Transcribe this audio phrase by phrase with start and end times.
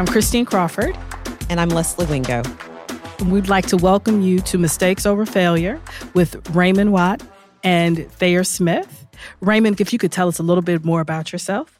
[0.00, 0.96] I'm Christine Crawford.
[1.50, 2.42] And I'm Leslie Wingo.
[3.26, 5.78] We'd like to welcome you to Mistakes Over Failure
[6.14, 7.22] with Raymond Watt
[7.62, 9.06] and Thayer Smith.
[9.42, 11.78] Raymond, if you could tell us a little bit more about yourself.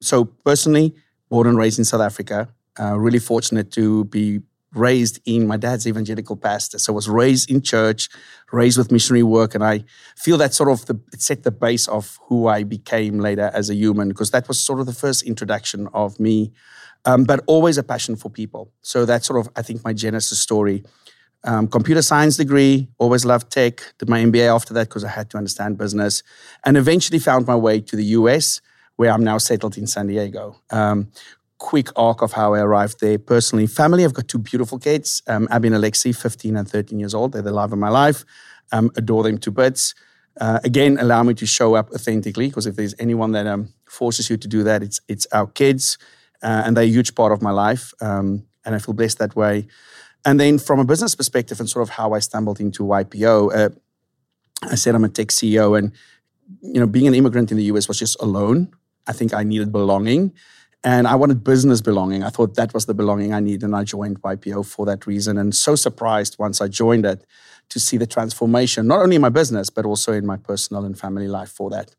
[0.00, 0.94] So, personally,
[1.28, 2.48] born and raised in South Africa,
[2.80, 4.40] uh, really fortunate to be
[4.74, 6.78] raised in my dad's evangelical pastor.
[6.78, 8.08] So I was raised in church,
[8.52, 9.84] raised with missionary work, and I
[10.16, 13.70] feel that sort of the, it set the base of who I became later as
[13.70, 16.52] a human because that was sort of the first introduction of me.
[17.04, 18.72] Um, but always a passion for people.
[18.82, 20.84] So that's sort of I think my genesis story.
[21.44, 23.80] Um, computer science degree, always loved tech.
[23.98, 26.22] Did my MBA after that because I had to understand business,
[26.64, 28.60] and eventually found my way to the US,
[28.96, 30.56] where I'm now settled in San Diego.
[30.70, 31.10] Um,
[31.58, 33.66] quick arc of how I arrived there personally.
[33.66, 37.32] Family, I've got two beautiful kids, um, Abby and Alexi, 15 and 13 years old.
[37.32, 38.24] They're the love of my life.
[38.72, 39.94] Um, adore them to bits.
[40.40, 44.30] Uh, again, allow me to show up authentically because if there's anyone that um, forces
[44.30, 45.98] you to do that, it's it's our kids,
[46.42, 49.36] uh, and they're a huge part of my life, um, and I feel blessed that
[49.36, 49.66] way.
[50.24, 53.68] And then from a business perspective and sort of how I stumbled into YPO, uh,
[54.62, 55.92] I said I'm a tech CEO, and
[56.62, 58.68] you know, being an immigrant in the US was just alone.
[59.06, 60.32] I think I needed belonging.
[60.84, 62.22] And I wanted business belonging.
[62.22, 63.64] I thought that was the belonging I needed.
[63.64, 65.36] And I joined YPO for that reason.
[65.36, 67.24] And so surprised once I joined it
[67.70, 70.98] to see the transformation, not only in my business, but also in my personal and
[70.98, 71.94] family life for that.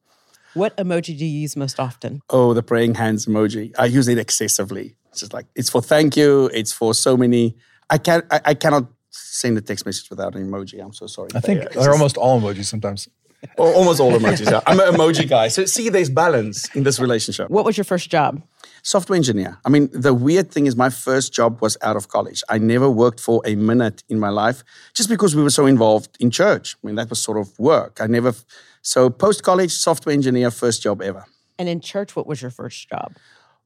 [0.54, 2.22] What emoji do you use most often?
[2.30, 3.72] Oh, the praying hands emoji.
[3.78, 4.96] I use it excessively.
[5.12, 6.50] It's just like, it's for thank you.
[6.54, 7.56] It's for so many.
[7.90, 10.84] I, can't, I, I cannot send a text message without an emoji.
[10.84, 11.30] I'm so sorry.
[11.36, 13.08] I think they're almost all emojis sometimes.
[13.58, 14.52] almost all emojis.
[14.52, 14.62] Yeah.
[14.68, 15.48] I'm an emoji guy.
[15.48, 17.50] So see, there's balance in this relationship.
[17.50, 18.42] What was your first job?
[18.84, 19.58] Software engineer.
[19.66, 22.44] I mean, the weird thing is, my first job was out of college.
[22.50, 24.64] I never worked for a minute in my life
[24.94, 26.76] just because we were so involved in church.
[26.84, 28.00] I mean, that was sort of work.
[28.02, 28.34] I never,
[28.82, 31.26] so post college, software engineer, first job ever.
[31.58, 33.16] And in church, what was your first job?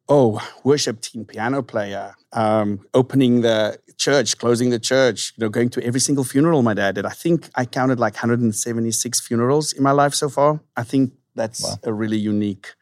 [0.10, 5.70] Oh, worship team, piano player, um, opening the church, closing the church, you know, going
[5.70, 7.06] to every single funeral my dad did.
[7.06, 10.60] I think I counted like 176 funerals in my life so far.
[10.76, 11.76] I think that's wow.
[11.84, 12.74] a really unique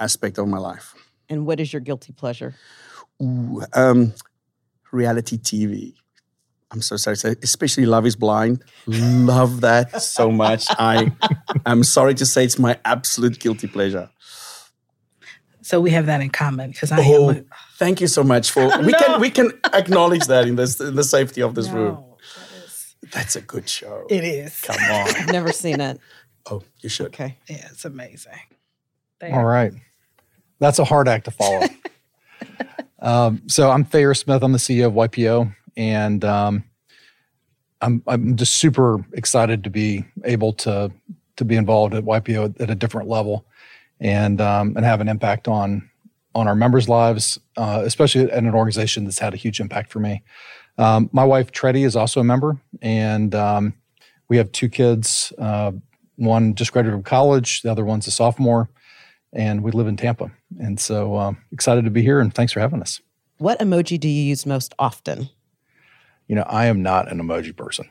[0.00, 0.94] aspect of my life.
[1.28, 2.54] And what is your guilty pleasure?
[3.22, 4.12] Ooh, um,
[4.92, 5.94] reality TV.
[6.70, 8.64] I'm so sorry, so especially Love is Blind.
[8.86, 10.66] Love that so much.
[10.70, 11.12] I
[11.66, 14.10] I'm sorry to say it's my absolute guilty pleasure.
[15.62, 17.36] So we have that in common because I oh, am.
[17.36, 17.44] A-
[17.78, 18.98] thank you so much for we no.
[18.98, 22.04] can we can acknowledge that in this in the safety of this no, room.
[22.34, 24.06] That is, That's a good show.
[24.10, 24.60] It is.
[24.60, 25.08] Come on.
[25.16, 26.00] I've never seen it.
[26.50, 27.06] Oh, you should.
[27.06, 27.38] Okay.
[27.48, 28.32] Yeah, it's amazing.
[29.22, 29.72] All right.
[30.64, 31.66] That's a hard act to follow.
[33.00, 34.42] um, so I'm Thayer Smith.
[34.42, 36.64] I'm the CEO of YPO, and um,
[37.82, 40.90] I'm I'm just super excited to be able to
[41.36, 43.44] to be involved at YPO at a different level,
[44.00, 45.90] and um, and have an impact on
[46.34, 50.00] on our members' lives, uh, especially at an organization that's had a huge impact for
[50.00, 50.22] me.
[50.78, 53.74] Um, my wife Treddy is also a member, and um,
[54.30, 55.30] we have two kids.
[55.36, 55.72] Uh,
[56.16, 57.60] one just graduated from college.
[57.60, 58.70] The other one's a sophomore
[59.34, 60.30] and we live in Tampa.
[60.60, 63.00] And so um, excited to be here and thanks for having us.
[63.38, 65.28] What emoji do you use most often?
[66.28, 67.90] You know, I am not an emoji person.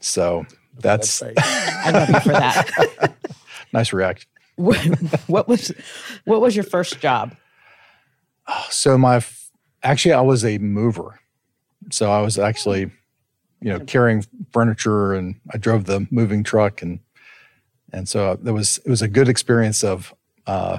[0.00, 0.46] So
[0.78, 1.22] that's.
[1.22, 3.14] I love you for that.
[3.72, 4.26] nice react.
[4.56, 4.78] What,
[5.26, 5.72] what, was
[6.24, 7.36] what was your first job?
[8.70, 9.22] So my
[9.82, 11.20] actually I was a mover.
[11.90, 12.90] So I was actually,
[13.60, 17.00] you know, carrying furniture and I drove the moving truck and
[17.92, 20.12] and so there was it was a good experience of
[20.46, 20.78] uh,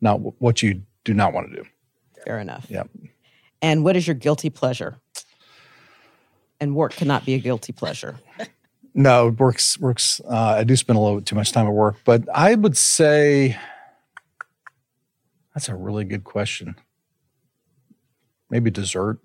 [0.00, 1.64] not w- what you do not want to do.
[2.24, 2.66] Fair enough.
[2.68, 2.84] Yeah.
[3.62, 4.96] And what is your guilty pleasure?
[6.60, 8.16] And work cannot be a guilty pleasure.
[8.94, 10.20] no, works works.
[10.28, 12.76] Uh, I do spend a little bit too much time at work, but I would
[12.76, 13.58] say
[15.54, 16.76] that's a really good question.
[18.50, 19.18] Maybe dessert.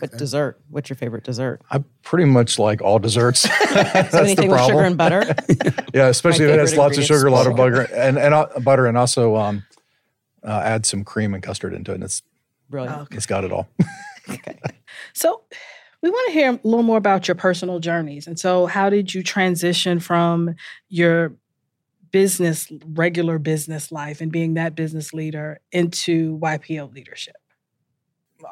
[0.00, 0.18] What okay.
[0.18, 0.60] dessert?
[0.70, 1.60] What's your favorite dessert?
[1.70, 3.42] I pretty much like all desserts.
[3.74, 5.22] That's so anything with sugar and butter.
[5.94, 8.46] yeah, especially if it has lots of sugar, a lot of butter, and and uh,
[8.62, 9.64] butter, and also um,
[10.42, 11.96] uh, add some cream and custard into it.
[11.96, 12.22] And it's
[12.68, 12.98] brilliant.
[12.98, 13.16] Oh, okay.
[13.16, 13.68] It's got it all.
[14.28, 14.58] okay.
[15.12, 15.42] So
[16.04, 18.26] we want to hear a little more about your personal journeys.
[18.26, 20.54] And so, how did you transition from
[20.90, 21.34] your
[22.10, 27.36] business, regular business life, and being that business leader into YPO leadership?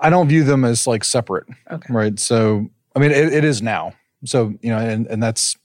[0.00, 1.47] I don't view them as like separate.
[1.71, 1.93] Okay.
[1.93, 2.19] Right.
[2.19, 3.94] So, I mean, it, it is now.
[4.25, 5.56] So, you know, and, and that's,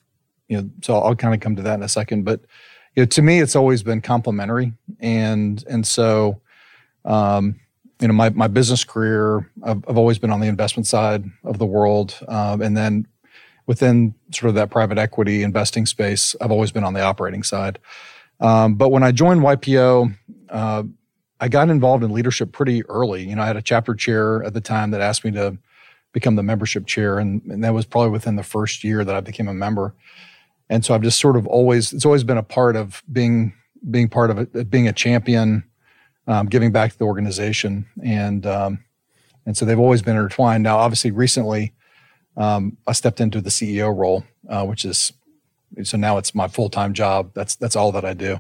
[0.47, 2.23] you know, so I'll kind of come to that in a second.
[2.23, 2.41] But,
[2.95, 4.73] you know, to me, it's always been complementary.
[4.99, 6.41] And, and so,
[7.05, 7.59] um,
[7.99, 11.57] you know, my, my business career, I've, I've always been on the investment side of
[11.57, 12.17] the world.
[12.27, 13.07] Um, and then
[13.65, 17.79] within sort of that private equity investing space, I've always been on the operating side.
[18.39, 20.15] Um, but when I joined YPO,
[20.49, 20.83] uh,
[21.39, 23.27] I got involved in leadership pretty early.
[23.27, 25.57] You know, I had a chapter chair at the time that asked me to
[26.11, 29.21] become the membership chair, and, and that was probably within the first year that I
[29.21, 29.93] became a member.
[30.69, 33.53] And so I've just sort of always it's always been a part of being
[33.89, 35.63] being part of it, being a champion,
[36.27, 38.83] um, giving back to the organization, and um,
[39.45, 40.63] and so they've always been intertwined.
[40.63, 41.73] Now, obviously, recently
[42.35, 45.13] um, I stepped into the CEO role, uh, which is
[45.83, 47.31] so now it's my full time job.
[47.33, 48.39] That's that's all that I do.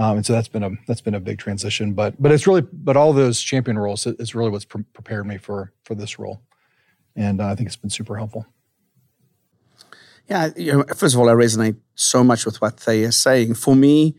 [0.00, 1.92] Um, and so that's been a that's been a big transition.
[1.92, 5.36] But but it's really but all those champion roles is really what's pre- prepared me
[5.36, 6.40] for for this role,
[7.14, 8.46] and uh, I think it's been super helpful.
[10.26, 13.56] Yeah, you know, first of all, I resonate so much with what they are saying.
[13.56, 14.16] For me,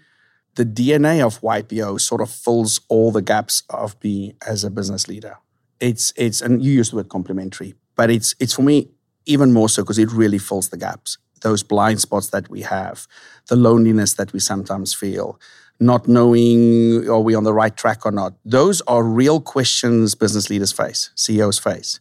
[0.54, 5.08] the DNA of YPO sort of fills all the gaps of me as a business
[5.08, 5.38] leader.
[5.80, 8.92] It's it's and you used the word complementary, but it's it's for me
[9.26, 13.08] even more so because it really fills the gaps those blind spots that we have,
[13.48, 15.40] the loneliness that we sometimes feel,
[15.82, 18.34] not knowing are we on the right track or not.
[18.46, 22.00] Those are real questions business leaders face, CEOs face.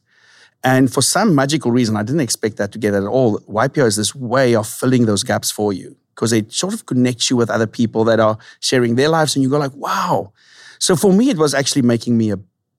[0.63, 3.41] And for some magical reason, I didn't expect that to get at all.
[3.41, 7.31] YPO is this way of filling those gaps for you because it sort of connects
[7.31, 10.33] you with other people that are sharing their lives and you go like, wow.
[10.79, 12.39] So for me, it was actually making me a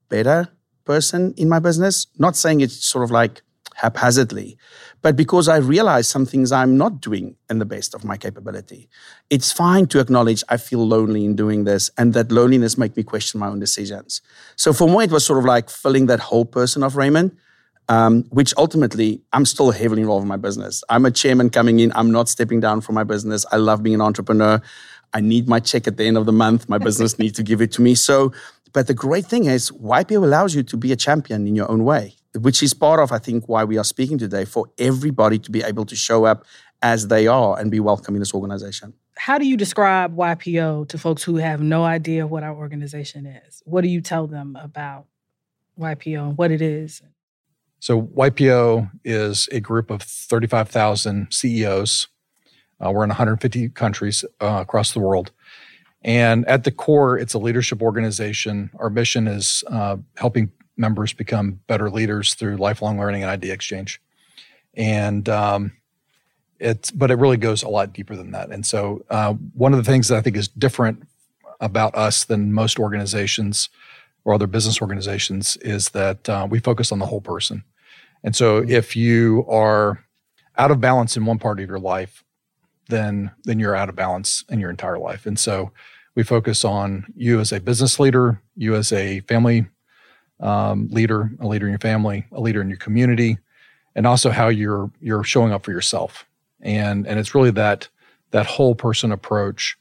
[0.10, 0.50] better
[0.86, 2.06] person in my business.
[2.20, 3.42] Not saying it's sort of like
[3.76, 4.58] haphazardly,
[5.02, 8.88] but because I realize some things I'm not doing in the best of my capability.
[9.30, 13.04] It's fine to acknowledge I feel lonely in doing this and that loneliness make me
[13.04, 14.22] question my own decisions.
[14.56, 17.36] So for me, it was sort of like filling that whole person of Raymond,
[17.90, 20.84] um, which ultimately I'm still heavily involved in my business.
[20.88, 21.92] I'm a chairman coming in.
[21.96, 23.46] I'm not stepping down from my business.
[23.52, 24.62] I love being an entrepreneur.
[25.14, 26.70] I need my check at the end of the month.
[26.70, 27.96] My business needs to give it to me.
[27.96, 28.34] So,
[28.72, 31.84] but the great thing is YPO allows you to be a champion in your own
[31.84, 35.52] way which is part of, I think, why we are speaking today for everybody to
[35.52, 36.46] be able to show up
[36.82, 38.94] as they are and be welcome in this organization.
[39.18, 43.62] How do you describe YPO to folks who have no idea what our organization is?
[43.66, 45.06] What do you tell them about
[45.80, 47.02] YPO and what it is?
[47.80, 52.08] So, YPO is a group of 35,000 CEOs.
[52.80, 55.32] Uh, we're in 150 countries uh, across the world.
[56.04, 58.72] And at the core, it's a leadership organization.
[58.80, 60.52] Our mission is uh, helping
[60.82, 64.02] members become better leaders through lifelong learning and idea exchange.
[64.74, 65.72] And um,
[66.60, 68.50] it's, but it really goes a lot deeper than that.
[68.50, 71.08] And so, uh, one of the things that I think is different
[71.62, 73.70] about us than most organizations
[74.26, 77.64] or other business organizations is that uh, we focus on the whole person.
[78.24, 80.04] And so, if you are
[80.58, 82.24] out of balance in one part of your life,
[82.90, 85.26] then then you're out of balance in your entire life.
[85.26, 85.72] And so,
[86.16, 89.66] we focus on you as a business leader, you as a family
[90.42, 93.38] um, leader, a leader in your family, a leader in your community,
[93.96, 96.26] and also how you're you're showing up for yourself.
[96.62, 97.88] And and it's really that
[98.32, 99.78] that whole person approach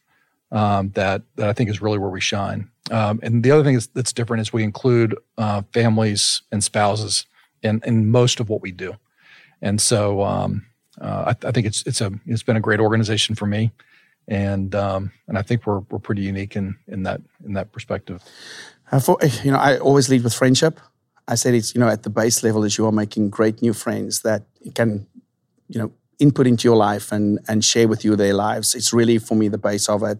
[0.52, 2.70] um, that that I think is really where we shine.
[2.90, 7.26] Um, and the other thing is, that's different is we include uh, families and spouses
[7.62, 8.96] in in most of what we do.
[9.62, 10.66] And so um,
[11.00, 13.70] uh, I, I, think it's it's a it's been a great organization for me,
[14.26, 18.22] and um, and I think we're we're pretty unique in in that in that perspective.
[18.98, 20.80] For, eh, you know, I always lead with friendship.
[21.28, 23.72] I said it's, you know, at the base level is you are making great new
[23.72, 24.42] friends that
[24.74, 25.06] can,
[25.68, 28.74] you know, input into your life and, and share with you their lives.
[28.74, 30.18] It's really, for me, the base of it.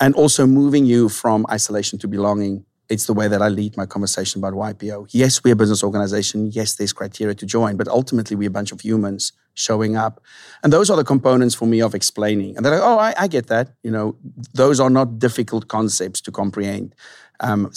[0.00, 2.64] And also moving you from isolation to belonging.
[2.88, 5.08] It's the way that I lead my conversation about YPO.
[5.10, 6.50] Yes, we're a business organization.
[6.50, 10.22] Yes, there's criteria to join, but ultimately we're a bunch of humans showing up.
[10.62, 12.56] And those are the components for me of explaining.
[12.56, 13.74] And they're like, oh, I, I get that.
[13.82, 14.16] You know,
[14.54, 16.94] those are not difficult concepts to comprehend
[17.40, 17.70] um,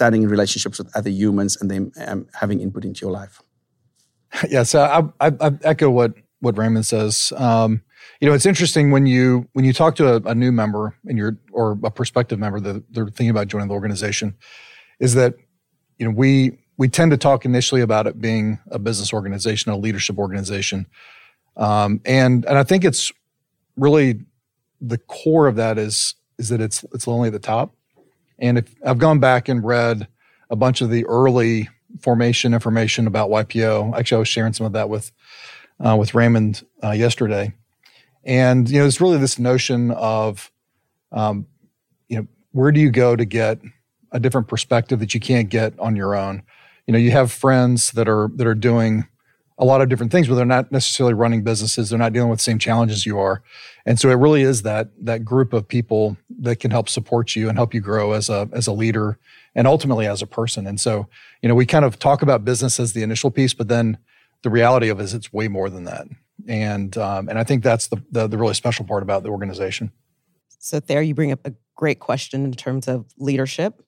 [0.00, 3.40] in relationships with other humans and then um, having input into your life.
[4.50, 7.32] Yeah, so I, I, I echo what what Raymond says.
[7.36, 7.82] Um,
[8.20, 11.16] you know, it's interesting when you when you talk to a, a new member and
[11.16, 14.34] you're or a prospective member that they're thinking about joining the organization,
[14.98, 15.34] is that
[15.98, 19.76] you know we we tend to talk initially about it being a business organization, a
[19.76, 20.86] leadership organization,
[21.56, 23.12] um, and and I think it's
[23.76, 24.20] really
[24.80, 27.74] the core of that is is that it's it's only at the top.
[28.38, 30.08] And if I've gone back and read
[30.50, 31.68] a bunch of the early
[32.00, 35.12] formation information about YPO, actually, I was sharing some of that with
[35.80, 37.54] uh, with Raymond uh, yesterday.
[38.24, 40.50] And you know, it's really this notion of,
[41.12, 41.46] um,
[42.08, 43.60] you know, where do you go to get
[44.12, 46.42] a different perspective that you can't get on your own?
[46.86, 49.06] You know, you have friends that are that are doing
[49.64, 51.88] a lot of different things, where they're not necessarily running businesses.
[51.88, 53.42] They're not dealing with the same challenges you are.
[53.86, 57.48] And so it really is that that group of people that can help support you
[57.48, 59.18] and help you grow as a as a leader
[59.54, 60.66] and ultimately as a person.
[60.66, 61.08] And so,
[61.40, 63.96] you know, we kind of talk about business as the initial piece, but then
[64.42, 66.06] the reality of it is it's way more than that.
[66.46, 69.92] And um, and I think that's the, the the really special part about the organization.
[70.58, 73.83] So Thayer you bring up a great question in terms of leadership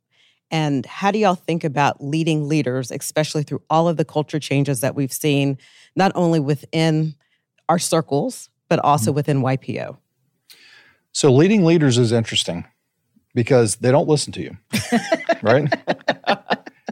[0.50, 4.81] And how do y'all think about leading leaders, especially through all of the culture changes
[4.81, 5.59] that we've seen,
[5.97, 7.15] not only within
[7.69, 9.17] our circles, but also Mm-hmm.
[9.17, 9.97] within YPO?
[11.12, 12.67] So leading leaders is interesting
[13.35, 14.57] because they don't listen to you,
[15.43, 15.73] right?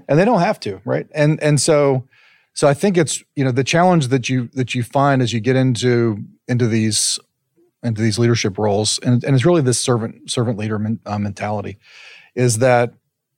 [0.09, 1.07] and they don't have to, right?
[1.15, 2.09] And and so
[2.55, 5.41] so I think it's you know the challenge that you that you find as you
[5.41, 7.19] get into into these
[7.83, 11.79] into these leadership roles, and, and it's really this servant servant leader men, uh, mentality,
[12.35, 12.95] is that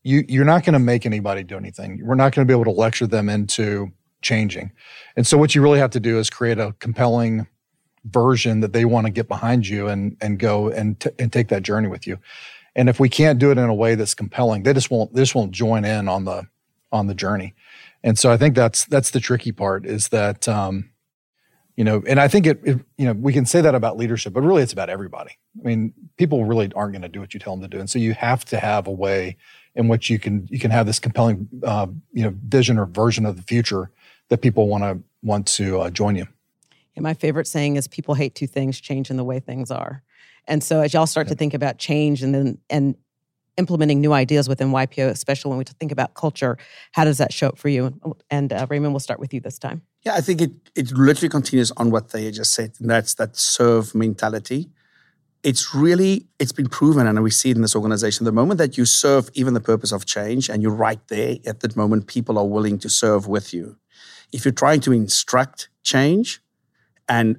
[0.07, 2.01] you you're not going to make anybody do anything.
[2.03, 4.71] We're not going to be able to lecture them into changing,
[5.17, 7.47] and so what you really have to do is create a compelling
[8.05, 11.49] version that they want to get behind you and and go and t- and take
[11.49, 12.19] that journey with you.
[12.77, 15.35] And if we can't do it in a way that's compelling, they just won't just
[15.35, 16.47] won't join in on the
[16.93, 17.55] on the journey.
[18.05, 20.89] And so I think that's that's the tricky part is that um,
[21.75, 24.33] you know, and I think it, it you know we can say that about leadership,
[24.33, 25.33] but really it's about everybody.
[25.61, 27.91] I mean, people really aren't going to do what you tell them to do, and
[27.91, 29.37] so you have to have a way
[29.77, 33.25] in which you can you can have this compelling uh, you know vision or version
[33.25, 33.91] of the future
[34.29, 36.27] that people want to want to uh, join you.
[36.97, 40.03] And my favorite saying is people hate two things, change and the way things are.
[40.49, 42.97] And so as y'all start to think about change and then and
[43.57, 46.59] implementing new ideas within YPO, especially when we think about culture,
[46.93, 47.99] how does that show up for you?
[48.31, 49.83] And uh, Raymond, we'll start with you this time.
[50.05, 52.73] Yeah, I think it it literally continues on what they just said.
[52.81, 54.71] And that's that serve mentality.
[55.47, 58.25] It's really it's been proven, and we see it in this organization.
[58.25, 61.61] The moment that you serve even the purpose of change, and you're right there at
[61.61, 63.77] that moment, people are willing to serve with you.
[64.33, 66.41] If you're trying to instruct change
[67.09, 67.37] and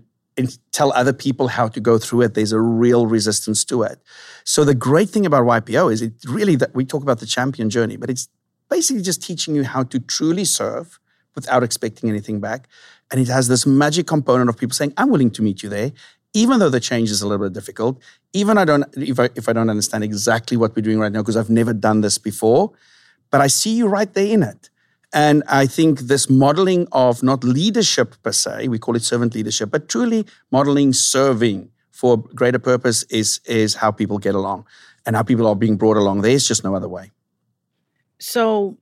[0.71, 4.01] tell other people how to go through it, there's a real resistance to it.
[4.45, 7.69] So the great thing about YPO is it really that we talk about the champion
[7.69, 8.29] journey, but it's
[8.69, 10.99] basically just teaching you how to truly serve
[11.35, 12.69] without expecting anything back.
[13.11, 15.91] And it has this magic component of people saying, I'm willing to meet you there,
[16.37, 17.99] even though the change is a little bit difficult,
[18.31, 21.21] even I don't if I if I don't understand exactly what we're doing right now,
[21.23, 22.63] because I've never done this before,
[23.31, 24.69] but I see you right there in it.
[25.13, 29.71] And I think this modeling of not leadership per se, we call it servant leadership,
[29.71, 34.67] but truly modeling serving for greater purpose is, is how people get along
[35.05, 36.21] and how people are being brought along.
[36.21, 37.11] There's just no other way.
[38.19, 38.77] So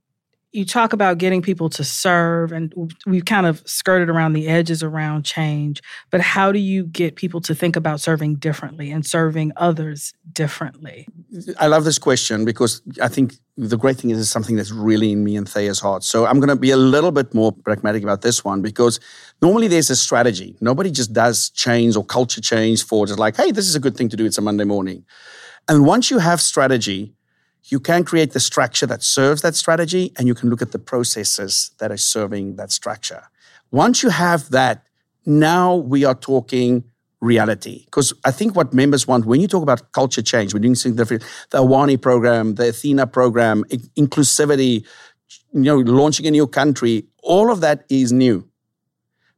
[0.56, 2.74] you talk about getting people to serve, and
[3.06, 5.82] we've kind of skirted around the edges around change.
[6.12, 11.08] But how do you get people to think about serving differently and serving others differently?
[11.60, 15.12] I love this question because I think the great thing is it's something that's really
[15.12, 16.04] in me and Thayer's heart.
[16.04, 19.00] So I'm going to be a little bit more pragmatic about this one because
[19.42, 20.56] normally there's a strategy.
[20.62, 23.98] Nobody just does change or culture change for just like, hey, this is a good
[23.98, 24.26] thing to do.
[24.26, 25.06] It's a Monday morning.
[25.68, 27.15] And once you have strategy,
[27.68, 30.80] you can create the structure that serves that strategy and you can look at the
[30.80, 33.24] processes that are serving that structure.
[33.72, 34.84] Once you have that,
[35.26, 36.84] now we are talking
[37.22, 37.84] reality.
[37.86, 40.96] Because I think what members want when you talk about culture change, we're doing something
[40.96, 41.24] different.
[41.50, 43.64] The Awani program, the Athena program,
[43.98, 44.86] inclusivity,
[45.54, 48.48] you know, launching a new country, all of that is new.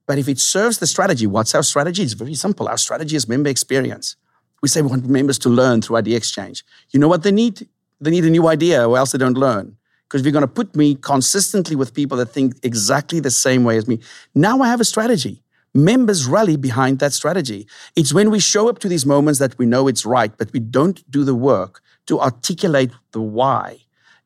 [0.05, 2.03] But if it serves the strategy, what's our strategy?
[2.03, 2.67] It's very simple.
[2.67, 4.15] Our strategy is member experience.
[4.61, 6.63] We say we want members to learn through idea exchange.
[6.91, 7.67] You know what they need?
[7.99, 9.75] They need a new idea, or else they don't learn.
[10.07, 13.63] Because if you're going to put me consistently with people that think exactly the same
[13.63, 13.99] way as me,
[14.33, 15.43] now I have a strategy.
[15.73, 17.67] Members rally behind that strategy.
[17.95, 20.59] It's when we show up to these moments that we know it's right, but we
[20.59, 23.79] don't do the work to articulate the why,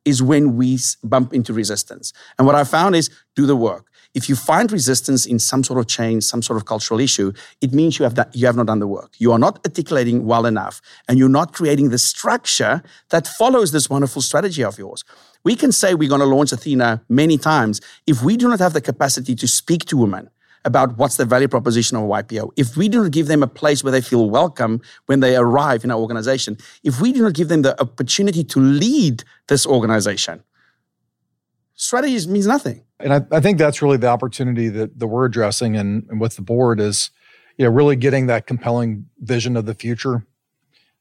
[0.05, 2.13] is when we bump into resistance.
[2.37, 3.87] And what I found is do the work.
[4.13, 7.73] If you find resistance in some sort of change, some sort of cultural issue, it
[7.73, 9.13] means you have, you have not done the work.
[9.17, 13.89] You are not articulating well enough, and you're not creating the structure that follows this
[13.89, 15.03] wonderful strategy of yours.
[15.43, 17.79] We can say we're going to launch Athena many times.
[18.05, 20.29] If we do not have the capacity to speak to women
[20.65, 23.47] about what's the value proposition of a YPO, if we do not give them a
[23.47, 27.33] place where they feel welcome when they arrive in our organization, if we do not
[27.33, 30.43] give them the opportunity to lead this organization,
[31.73, 32.83] strategy means nothing.
[33.03, 36.35] And I, I think that's really the opportunity that, that we're addressing and, and with
[36.35, 37.09] the board is,
[37.57, 40.25] you know, really getting that compelling vision of the future.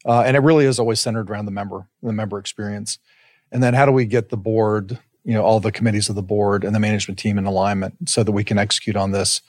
[0.04, 2.98] Uh, and it really is always centered around the member, the member experience.
[3.52, 6.22] And then how do we get the board, you know, all the committees of the
[6.22, 9.42] board and the management team in alignment so that we can execute on this,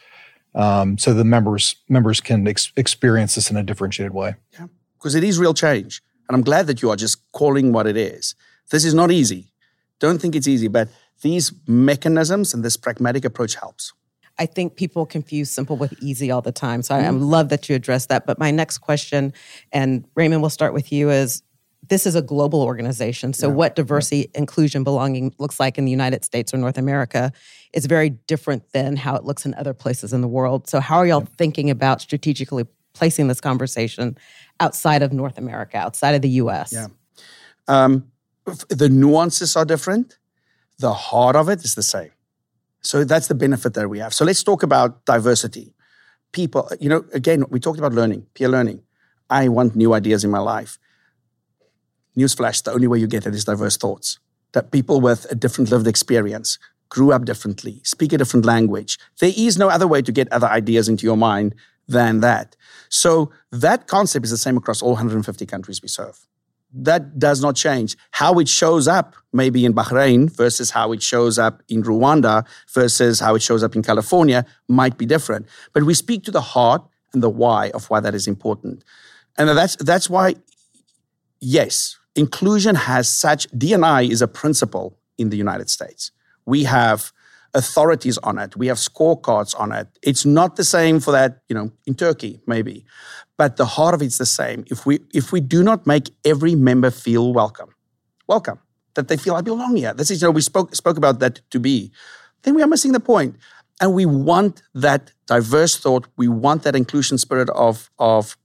[0.53, 4.35] um, so the members members can ex- experience this in a differentiated way.
[4.53, 4.67] Yeah,
[4.97, 6.01] because it is real change.
[6.27, 8.35] And I'm glad that you are just calling what it is.
[8.69, 9.51] This is not easy.
[9.99, 10.89] Don't think it's easy, but
[11.21, 13.93] these mechanisms and this pragmatic approach helps.
[14.39, 16.81] I think people confuse simple with easy all the time.
[16.81, 18.25] So I, I love that you addressed that.
[18.25, 19.33] But my next question,
[19.71, 21.43] and Raymond, we'll start with you, is
[21.89, 23.33] this is a global organization.
[23.33, 27.31] So what diversity, inclusion, belonging looks like in the United States or North America
[27.73, 30.69] is very different than how it looks in other places in the world.
[30.69, 34.17] So how are y'all thinking about strategically placing this conversation
[34.59, 36.71] outside of North America, outside of the US?
[36.71, 36.87] Yeah.
[37.67, 38.11] Um,
[38.69, 40.17] the nuances are different.
[40.81, 42.11] The heart of it is the same.
[42.81, 44.15] So that's the benefit that we have.
[44.15, 45.75] So let's talk about diversity.
[46.31, 48.81] People, you know, again, we talked about learning, peer learning.
[49.29, 50.79] I want new ideas in my life.
[52.17, 54.17] Newsflash, the only way you get it is diverse thoughts.
[54.53, 56.57] That people with a different lived experience
[56.89, 58.97] grew up differently, speak a different language.
[59.19, 61.53] There is no other way to get other ideas into your mind
[61.87, 62.55] than that.
[62.89, 66.25] So that concept is the same across all 150 countries we serve
[66.73, 67.97] that does not change.
[68.11, 73.19] How it shows up maybe in Bahrain versus how it shows up in Rwanda versus
[73.19, 75.47] how it shows up in California might be different.
[75.73, 78.83] But we speak to the heart and the why of why that is important.
[79.37, 80.35] And that's that's why
[81.39, 86.11] yes, inclusion has such DNI is a principle in the United States.
[86.45, 87.11] We have
[87.53, 88.55] authorities on it.
[88.55, 89.87] We have scorecards on it.
[90.01, 92.85] It's not the same for that, you know, in Turkey, maybe.
[93.37, 94.65] But the heart of it's the same.
[94.67, 97.69] If we if we do not make every member feel welcome,
[98.27, 98.59] welcome,
[98.95, 99.93] that they feel I belong here.
[99.93, 101.91] This is, you know, we spoke spoke about that to be,
[102.43, 103.35] then we are missing the point.
[103.79, 106.07] And we want that diverse thought.
[106.15, 108.37] We want that inclusion spirit of, of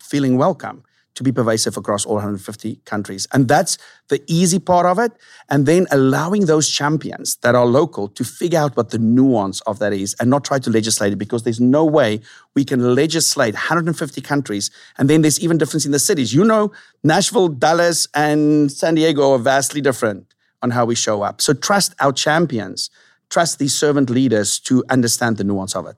[0.00, 0.84] feeling welcome
[1.16, 3.26] to be pervasive across all 150 countries.
[3.32, 5.12] And that's the easy part of it.
[5.48, 9.78] And then allowing those champions that are local to figure out what the nuance of
[9.80, 12.20] that is and not try to legislate it because there's no way
[12.54, 14.70] we can legislate 150 countries.
[14.98, 16.34] And then there's even difference in the cities.
[16.34, 16.70] You know,
[17.02, 21.40] Nashville, Dallas, and San Diego are vastly different on how we show up.
[21.40, 22.90] So trust our champions,
[23.30, 25.96] trust these servant leaders to understand the nuance of it.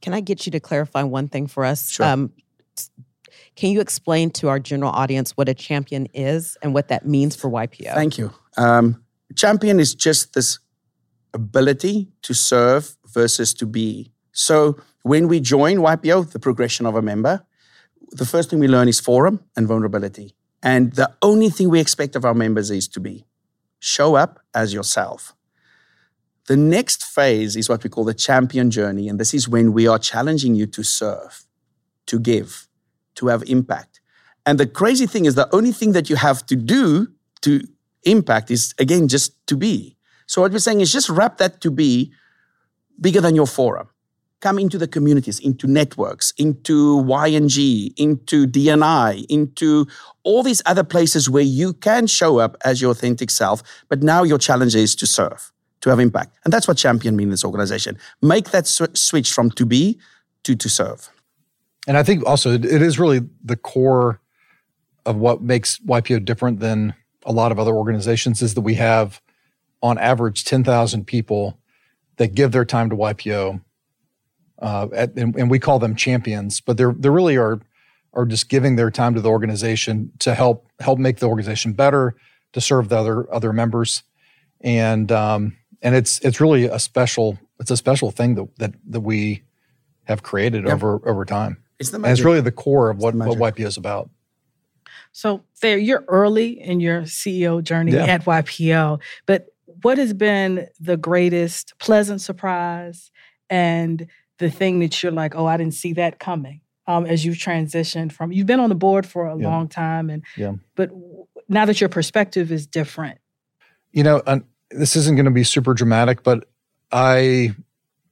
[0.00, 1.90] Can I get you to clarify one thing for us?
[1.90, 2.06] Sure.
[2.06, 2.32] Um,
[3.54, 7.36] can you explain to our general audience what a champion is and what that means
[7.36, 7.94] for YPO?
[7.94, 8.32] Thank you.
[8.56, 9.04] Um,
[9.36, 10.58] champion is just this
[11.34, 14.12] ability to serve versus to be.
[14.32, 17.44] So when we join YPO, the progression of a member,
[18.10, 20.34] the first thing we learn is forum and vulnerability.
[20.62, 23.26] And the only thing we expect of our members is to be.
[23.80, 25.34] Show up as yourself.
[26.46, 29.08] The next phase is what we call the champion journey.
[29.08, 31.44] And this is when we are challenging you to serve,
[32.06, 32.68] to give,
[33.16, 34.00] to have impact.
[34.44, 37.08] And the crazy thing is, the only thing that you have to do
[37.42, 37.62] to
[38.04, 39.96] impact is, again, just to be.
[40.26, 42.12] So, what we're saying is just wrap that to be
[43.00, 43.88] bigger than your forum.
[44.40, 49.86] Come into the communities, into networks, into YNG, into DNI, into
[50.24, 54.24] all these other places where you can show up as your authentic self, but now
[54.24, 56.36] your challenge is to serve, to have impact.
[56.44, 57.98] And that's what champion means in this organization.
[58.20, 60.00] Make that sw- switch from to be
[60.42, 61.10] to to serve.
[61.86, 64.20] And I think also it is really the core
[65.04, 69.20] of what makes YPO different than a lot of other organizations is that we have
[69.82, 71.58] on average 10,000 people
[72.16, 73.60] that give their time to YPO.
[74.60, 77.60] Uh, at, and, and, we call them champions, but they're, they really are,
[78.12, 82.14] are just giving their time to the organization to help, help make the organization better,
[82.52, 84.04] to serve the other, other members.
[84.60, 89.00] And, um, and it's, it's really a special, it's a special thing that, that, that
[89.00, 89.42] we
[90.04, 91.61] have created over, over time.
[91.82, 92.18] It's the magic.
[92.18, 94.10] It's really the core of what, what YPO is about.
[95.12, 98.06] So Thayer, you're early in your CEO journey yeah.
[98.06, 99.48] at YPO, but
[99.82, 103.10] what has been the greatest pleasant surprise
[103.50, 104.06] and
[104.38, 108.12] the thing that you're like, oh, I didn't see that coming um, as you've transitioned
[108.12, 109.48] from, you've been on the board for a yeah.
[109.48, 110.10] long time.
[110.10, 110.54] And, yeah.
[110.74, 110.90] but
[111.48, 113.18] now that your perspective is different.
[113.92, 114.22] You know,
[114.70, 116.48] this isn't going to be super dramatic, but
[116.90, 117.54] I,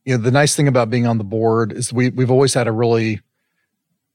[0.04, 2.68] you know, the nice thing about being on the board is we, we've always had
[2.68, 3.20] a really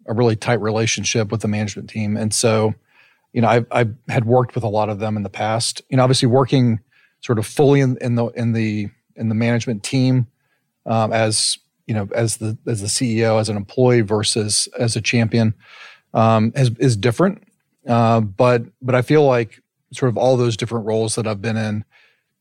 [0.06, 2.18] a really tight relationship with the management team.
[2.18, 2.74] And so,
[3.34, 5.82] you know, I I had worked with a lot of them in the past.
[5.90, 6.80] You know, obviously working
[7.22, 10.28] sort of fully in, in the in the in the management team
[10.86, 15.02] um, as you know as the as the CEO as an employee versus as a
[15.02, 15.54] champion
[16.14, 17.44] um, is is different.
[17.88, 21.58] Uh, but but I feel like sort of all those different roles that I've been
[21.58, 21.86] in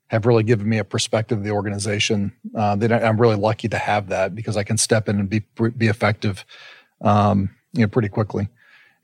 [0.09, 2.33] have really given me a perspective of the organization.
[2.55, 5.41] Uh, that I'm really lucky to have that because I can step in and be
[5.77, 6.45] be effective
[7.01, 8.49] um, you know, pretty quickly.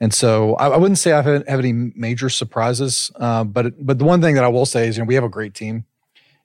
[0.01, 3.99] And so I, I wouldn't say I have, have any major surprises, uh, but but
[3.99, 5.85] the one thing that I will say is, you know, we have a great team,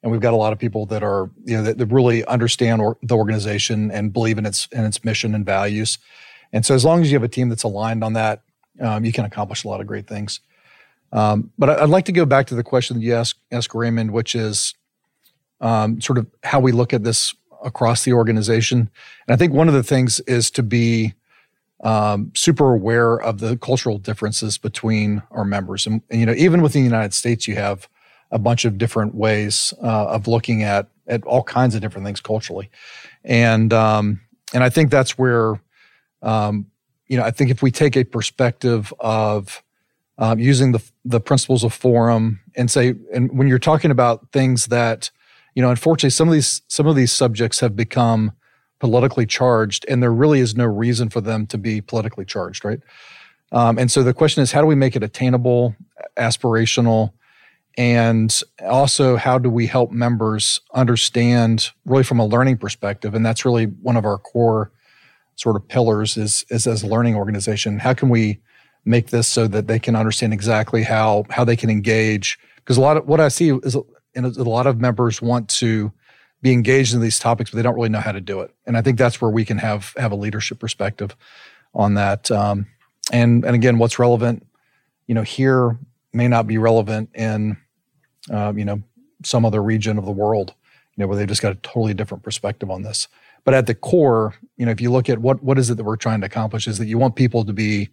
[0.04, 2.82] and we've got a lot of people that are, you know, that, that really understand
[2.82, 5.98] or, the organization and believe in its in its mission and values.
[6.52, 8.42] And so as long as you have a team that's aligned on that,
[8.82, 10.42] um, you can accomplish a lot of great things.
[11.12, 14.12] Um, but I'd like to go back to the question that you asked, asked Raymond,
[14.12, 14.74] which is
[15.62, 18.90] um, sort of how we look at this across the organization.
[19.28, 21.14] And I think one of the things is to be
[21.84, 25.86] um, super aware of the cultural differences between our members.
[25.86, 27.88] And, and, you know, even within the United States, you have
[28.32, 32.20] a bunch of different ways uh, of looking at at all kinds of different things
[32.20, 32.70] culturally,
[33.24, 34.22] and um,
[34.54, 35.62] and I think that's where,
[36.24, 36.66] um,
[37.08, 39.64] you know, I think if we take a perspective of
[40.18, 44.68] um, using the the principles of forum and say and when you're talking about things
[44.68, 45.12] that
[45.54, 48.32] you know unfortunately some of these some of these subjects have become
[48.80, 52.80] politically charged and there really is no reason for them to be politically charged right?
[53.52, 55.76] Um, and so the question is how do we make it attainable
[56.18, 57.14] aspirational?
[57.78, 63.46] And also how do we help members understand really from a learning perspective and that's
[63.46, 64.72] really one of our core
[65.36, 68.40] sort of pillars is, is as a learning organization how can we
[68.86, 72.38] make this so that they can understand exactly how how they can engage?
[72.58, 75.92] Because a lot of what i see is a lot of members want to
[76.46, 78.54] be engaged in these topics but they don't really know how to do it.
[78.68, 81.16] And i think that's where we can have have a leadership perspective
[81.74, 82.30] on that.
[82.30, 82.68] Um,
[83.12, 84.46] and and again what's relevant
[85.08, 85.78] you know here
[86.14, 87.58] may not be relevant in
[88.32, 88.82] uh, you know
[89.24, 90.54] some other region of the world
[90.96, 93.08] you know where they've just got a totally different perspective on this.
[93.44, 95.84] But at the core you know if you look at what what is it that
[95.84, 97.90] we're trying to accomplish is that you want people to be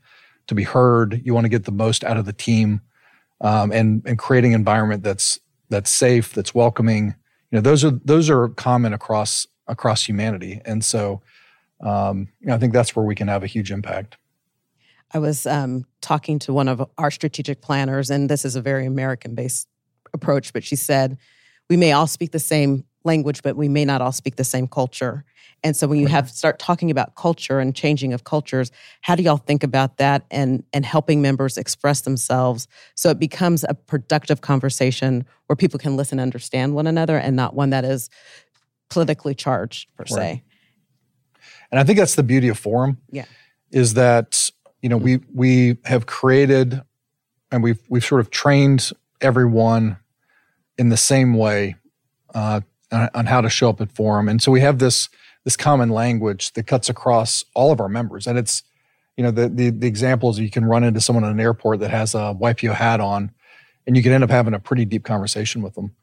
[0.49, 1.23] to be heard.
[1.25, 2.83] You want to get the most out of the team
[3.41, 7.15] um, and and creating an environment that's that's safe that's welcoming
[7.53, 11.23] you know those are those are common across across humanity and so
[11.81, 14.17] um, you know, i think that's where we can have a huge impact
[15.13, 18.87] i was um, talking to one of our strategic planners and this is a very
[18.87, 19.69] american based
[20.15, 21.19] approach, but she said,
[21.69, 24.69] we may all speak the same language, but we may not all speak the same
[24.69, 25.25] culture.
[25.65, 28.71] And so when you have start talking about culture and changing of cultures,
[29.01, 33.65] how do y'all think about that and and helping members express themselves so it becomes
[33.69, 37.85] a productive conversation where people can listen and understand one another and not one that
[37.85, 38.11] is
[38.91, 40.09] politically charged per right.
[40.09, 40.43] se.
[41.71, 42.99] And I think that's the beauty of forum.
[43.11, 43.25] Yeah.
[43.71, 44.51] Is that,
[44.83, 46.83] you know, we we have created
[47.51, 49.97] and we've we've sort of trained everyone
[50.77, 51.77] in the same way
[52.35, 54.29] uh, on, on, how to show up at forum.
[54.29, 55.09] And so we have this
[55.45, 58.27] this common language that cuts across all of our members.
[58.27, 58.63] And it's,
[59.17, 61.91] you know, the the, the examples you can run into someone in an airport that
[61.91, 63.31] has a YPO hat on,
[63.87, 65.95] and you can end up having a pretty deep conversation with them.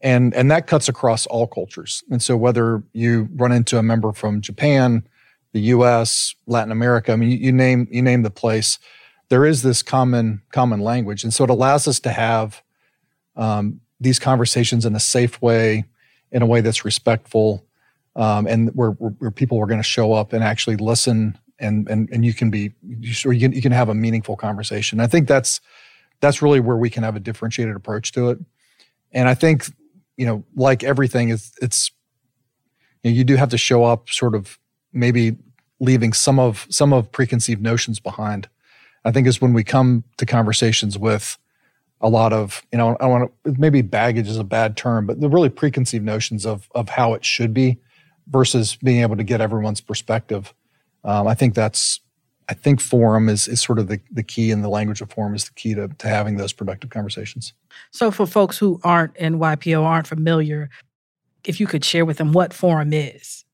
[0.00, 2.02] And and that cuts across all cultures.
[2.10, 5.06] And so whether you run into a member from Japan,
[5.52, 8.78] the U.S., Latin America, I mean, you, you name you name the place
[9.32, 12.62] there is this common common language, and so it allows us to have
[13.34, 15.84] um, these conversations in a safe way,
[16.30, 17.64] in a way that's respectful,
[18.16, 22.08] um, and where, where people are going to show up and actually listen, and and
[22.10, 25.00] and you can be you can you can have a meaningful conversation.
[25.00, 25.60] I think that's
[26.20, 28.38] that's really where we can have a differentiated approach to it,
[29.12, 29.66] and I think
[30.16, 31.90] you know like everything is it's
[33.02, 34.58] you, know, you do have to show up sort of
[34.92, 35.36] maybe
[35.80, 38.48] leaving some of some of preconceived notions behind
[39.04, 41.38] I think is when we come to conversations with
[42.00, 45.20] a lot of, you know, I want to maybe baggage is a bad term, but
[45.20, 47.78] the really preconceived notions of of how it should be
[48.32, 50.54] versus being able to get everyone's perspective.
[51.04, 52.00] Um, I think that's
[52.48, 55.34] I think forum is is sort of the, the key and the language of forum
[55.34, 57.52] is the key to, to having those productive conversations.
[57.90, 60.70] So for folks who aren't in YPO, aren't familiar,
[61.44, 63.44] if you could share with them what forum is.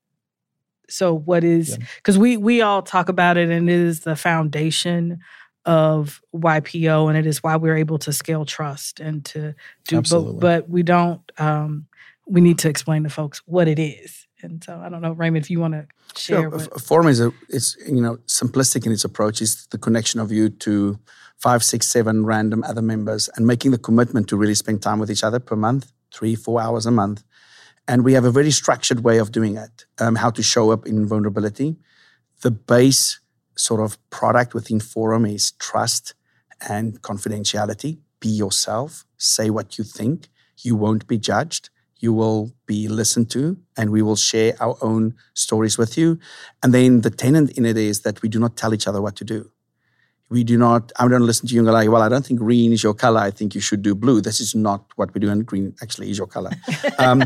[0.89, 2.23] So what is because yeah.
[2.23, 5.21] we we all talk about it and it is the foundation
[5.65, 9.55] of YPO, and it is why we're able to scale trust and to
[9.87, 10.01] do.
[10.01, 11.21] But, but we don't.
[11.37, 11.87] Um,
[12.27, 14.28] we need to explain to folks what it is.
[14.43, 16.43] And so I don't know, Raymond, if you want to share.
[16.43, 16.51] Sure.
[16.51, 16.81] What...
[16.81, 19.43] Forum is a it's you know simplistic in its approach.
[19.43, 20.99] Is the connection of you to
[21.39, 25.11] five, six, seven random other members and making the commitment to really spend time with
[25.11, 27.23] each other per month, three, four hours a month.
[27.87, 29.87] And we have a very structured way of doing it.
[29.99, 31.77] Um, how to show up in vulnerability.
[32.43, 33.21] The base
[33.57, 36.15] sort of product within Forum is trust
[36.69, 37.99] and confidentiality.
[38.21, 40.29] Be yourself, say what you think.
[40.61, 41.71] You won't be judged.
[41.99, 46.19] You will be listened to, and we will share our own stories with you.
[46.63, 49.17] And then the tenant in it is that we do not tell each other what
[49.17, 49.51] to do.
[50.31, 52.25] We do not, I'm going to listen to you and go like, well, I don't
[52.25, 53.21] think green is your color.
[53.21, 54.21] I think you should do blue.
[54.21, 55.31] This is not what we do.
[55.31, 56.51] And green actually is your color.
[56.99, 57.25] um,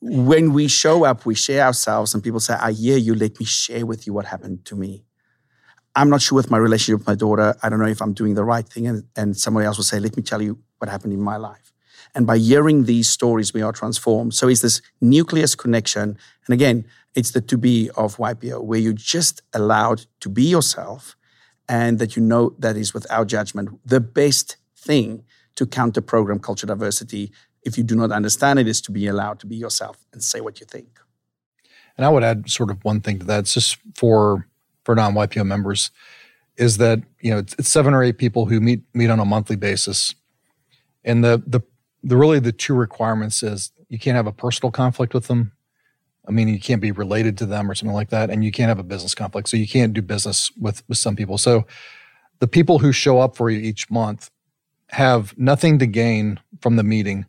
[0.00, 3.14] when we show up, we share ourselves and people say, I hear you.
[3.14, 5.04] Let me share with you what happened to me.
[5.94, 7.54] I'm not sure with my relationship with my daughter.
[7.62, 8.86] I don't know if I'm doing the right thing.
[8.88, 11.72] And, and somebody else will say, let me tell you what happened in my life.
[12.14, 14.34] And by hearing these stories, we are transformed.
[14.34, 16.18] So it's this nucleus connection.
[16.46, 21.16] And again, it's the to be of YPO, where you're just allowed to be yourself
[21.68, 25.24] and that you know that is without judgment the best thing
[25.56, 27.32] to counter program culture diversity.
[27.62, 30.40] If you do not understand it, is to be allowed to be yourself and say
[30.40, 30.98] what you think.
[31.96, 33.40] And I would add sort of one thing to that.
[33.40, 34.46] It's just for
[34.84, 35.90] for non-YPO members
[36.56, 39.24] is that you know it's, it's, seven or eight people who meet meet on a
[39.24, 40.14] monthly basis,
[41.04, 41.60] and the the
[42.02, 45.52] the really the two requirements is you can't have a personal conflict with them.
[46.26, 48.68] I mean, you can't be related to them or something like that, and you can't
[48.68, 49.48] have a business conflict.
[49.48, 51.38] So you can't do business with with some people.
[51.38, 51.66] So
[52.38, 54.30] the people who show up for you each month
[54.90, 57.26] have nothing to gain from the meeting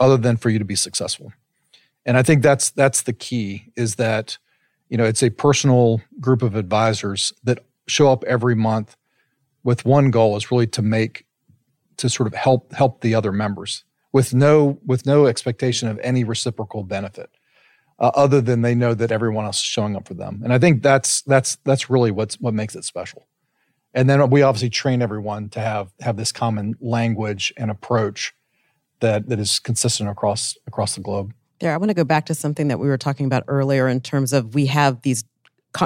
[0.00, 1.32] other than for you to be successful.
[2.06, 4.38] And I think that's that's the key is that
[4.88, 8.96] you know it's a personal group of advisors that show up every month
[9.62, 11.26] with one goal is really to make
[11.96, 13.84] to sort of help help the other members
[14.14, 17.30] with no with no expectation of any reciprocal benefit
[17.98, 20.40] uh, other than they know that everyone else is showing up for them.
[20.42, 23.26] And i think that's that's that's really what's what makes it special.
[23.92, 28.32] And then we obviously train everyone to have have this common language and approach
[29.00, 31.34] that that is consistent across across the globe.
[31.58, 34.00] There i want to go back to something that we were talking about earlier in
[34.00, 35.24] terms of we have these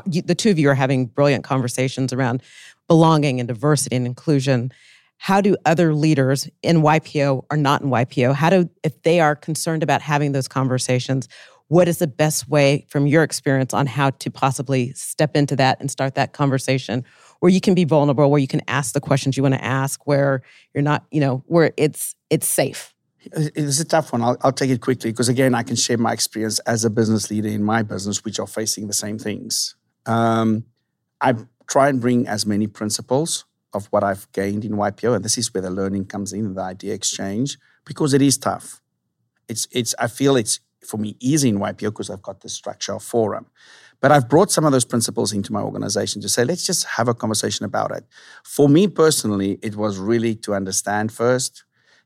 [0.04, 2.42] the two of you are having brilliant conversations around
[2.88, 4.70] belonging and diversity and inclusion
[5.18, 9.36] how do other leaders in YPO or not in YPO, how do, if they are
[9.36, 11.28] concerned about having those conversations,
[11.66, 15.78] what is the best way from your experience on how to possibly step into that
[15.80, 17.04] and start that conversation
[17.40, 20.06] where you can be vulnerable, where you can ask the questions you want to ask,
[20.06, 20.42] where
[20.74, 22.94] you're not, you know, where it's it's safe?
[23.32, 24.22] It's a tough one.
[24.22, 27.30] I'll, I'll take it quickly because again, I can share my experience as a business
[27.30, 29.76] leader in my business, which are facing the same things.
[30.06, 30.64] Um,
[31.20, 31.34] I
[31.68, 35.52] try and bring as many principles of what I've gained in YPO, and this is
[35.52, 38.80] where the learning comes in, the idea exchange, because it is tough.
[39.48, 42.94] It's it's I feel it's for me easy in YPO because I've got the structure
[42.94, 43.46] of forum.
[44.00, 47.08] But I've brought some of those principles into my organization to say, let's just have
[47.08, 48.04] a conversation about it.
[48.44, 51.64] For me personally, it was really to understand first,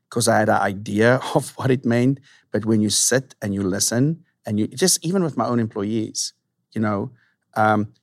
[0.09, 2.19] because I had an idea of what it meant.
[2.51, 6.33] But when you sit and you listen, and you just even with my own employees,
[6.73, 7.11] you know,
[7.55, 7.93] um,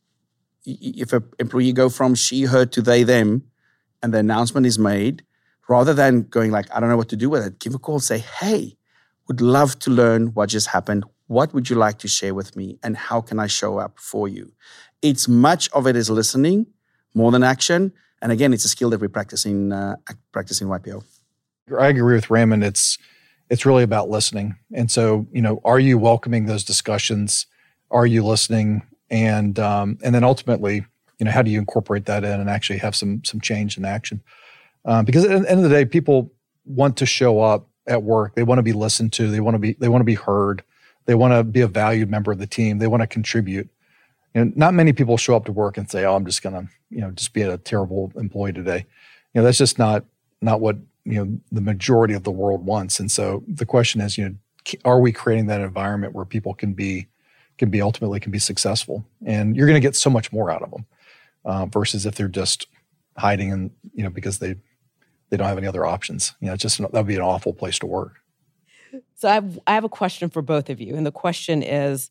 [0.64, 3.44] if an employee go from she, her to they, them,
[4.02, 5.24] and the announcement is made,
[5.68, 8.00] rather than going like, I don't know what to do with it, give a call,
[8.00, 8.76] say, hey,
[9.28, 11.04] would love to learn what just happened.
[11.28, 12.78] What would you like to share with me?
[12.82, 14.52] And how can I show up for you?
[15.02, 16.66] It's much of it is listening
[17.14, 17.92] more than action.
[18.20, 19.96] And again, it's a skill that we practice in, uh,
[20.34, 21.04] YPO.
[21.78, 22.64] I agree with Raymond.
[22.64, 22.98] It's,
[23.48, 24.56] it's really about listening.
[24.74, 27.46] And so, you know, are you welcoming those discussions?
[27.90, 28.82] Are you listening?
[29.10, 30.84] And, um, and then ultimately,
[31.18, 33.84] you know how do you incorporate that in and actually have some some change in
[33.84, 34.22] action?
[34.86, 36.32] Um, because at the end of the day people
[36.64, 38.34] want to show up at work.
[38.34, 39.30] They want to be listened to.
[39.30, 40.62] They want to be they want to be heard.
[41.04, 42.78] They want to be a valued member of the team.
[42.78, 43.68] They want to contribute
[44.34, 47.00] and not many people show up to work and say oh i'm just gonna you
[47.00, 48.84] know just be a terrible employee today.
[49.34, 50.04] You know that's just not
[50.42, 53.00] not what you know the majority of the world wants.
[53.00, 54.34] And so the question is you know
[54.84, 57.06] are we creating that environment where people can be
[57.60, 60.62] can be ultimately can be successful and you're going to get so much more out
[60.62, 60.86] of them
[61.44, 62.66] uh, versus if they're just
[63.18, 64.56] hiding and you know because they
[65.28, 66.34] they don't have any other options.
[66.40, 68.16] You know, it's just that would be an awful place to work.
[69.14, 72.10] So I have, I have a question for both of you, and the question is.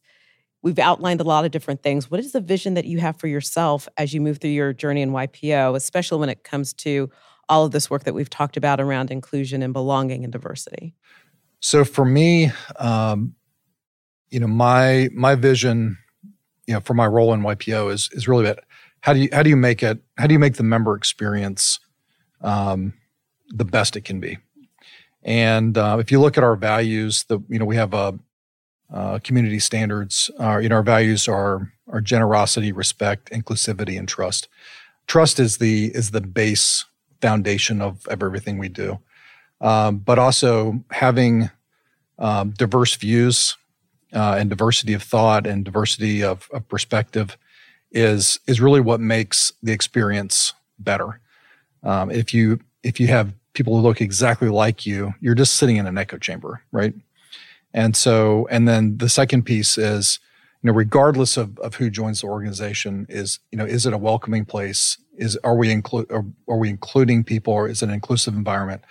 [0.62, 2.12] We've outlined a lot of different things.
[2.12, 5.02] What is the vision that you have for yourself as you move through your journey
[5.02, 7.10] in YPO, especially when it comes to
[7.48, 10.94] all of this work that we've talked about around inclusion and belonging and diversity?
[11.62, 13.36] So for me, um,
[14.32, 15.98] you know, my my vision,
[16.68, 18.64] you know, for my role in YPO is is really about
[19.02, 21.80] how do you how do you make it how do you make the member experience
[22.42, 22.94] um,
[23.50, 24.38] the best it can be?
[25.24, 28.18] And uh, if you look at our values the you know we have a
[28.92, 34.48] uh, community standards uh, you know our values are are generosity respect inclusivity and trust.
[35.08, 36.86] Trust is the is the base
[37.22, 39.00] foundation of, of everything we do.
[39.62, 41.50] Um, but also having
[42.18, 43.58] um, diverse views
[44.14, 47.38] uh, and diversity of thought and diversity of, of perspective
[47.92, 51.20] is is really what makes the experience better.
[51.84, 55.78] Um, if you if you have people who look exactly like you, you're just sitting
[55.78, 56.94] in an echo chamber, right?
[57.74, 60.20] And so, and then the second piece is,
[60.62, 63.98] you know, regardless of, of who joins the organization, is you know, is it a
[63.98, 64.98] welcoming place?
[65.18, 68.82] Is are we include are, are we including people, or is it an inclusive environment?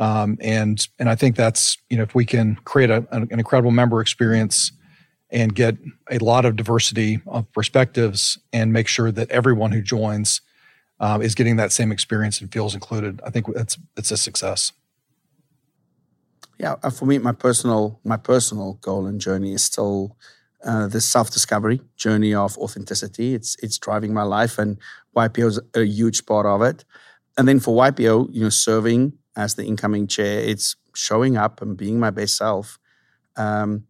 [0.00, 3.70] Um, and and I think that's you know, if we can create a, an incredible
[3.70, 4.72] member experience
[5.30, 5.76] and get
[6.10, 10.40] a lot of diversity of perspectives and make sure that everyone who joins
[10.98, 13.20] um, is getting that same experience and feels included.
[13.24, 14.72] I think it's it's a success.
[16.58, 20.16] Yeah, uh, for me, my personal my personal goal and journey is still
[20.64, 23.34] uh, this self discovery journey of authenticity.
[23.34, 24.78] It's it's driving my life, and
[25.14, 26.84] YPO is a huge part of it.
[27.38, 31.76] And then for YPO, you know, serving as the incoming chair, it's showing up and
[31.76, 32.78] being my best self.
[33.36, 33.86] Um,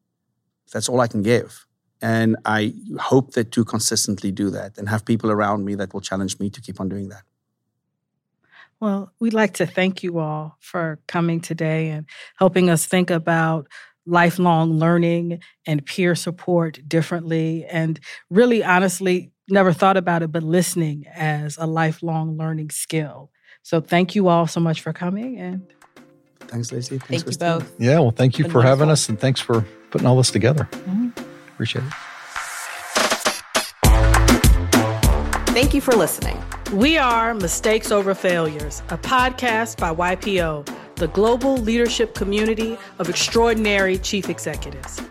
[0.73, 1.67] that's all I can give.
[2.01, 6.01] And I hope that to consistently do that and have people around me that will
[6.01, 7.25] challenge me to keep on doing that.
[8.81, 13.67] Well, we'd like to thank you all for coming today and helping us think about
[14.07, 17.67] lifelong learning and peer support differently.
[17.67, 23.31] And really, honestly, never thought about it, but listening as a lifelong learning skill.
[23.63, 25.67] So thank you all so much for coming and
[26.41, 26.99] thanks, Lacey.
[26.99, 27.75] Thanks thank you both.
[27.79, 30.69] Yeah, well, thank you for having us and thanks for putting all this together.
[30.73, 31.11] Mm-hmm.
[31.53, 31.93] Appreciate it.
[35.53, 36.41] Thank you for listening.
[36.73, 43.99] We are Mistakes Over Failures, a podcast by YPO, the global leadership community of extraordinary
[43.99, 45.03] chief executives.